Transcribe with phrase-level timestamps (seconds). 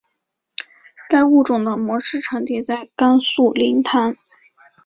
[1.09, 4.17] 该物种的模式产地在甘肃临潭。